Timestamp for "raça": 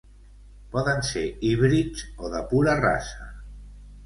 2.81-3.31